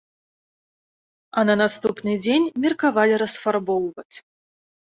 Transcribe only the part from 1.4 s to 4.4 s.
А на наступны дзень меркавалі расфарбоўваць.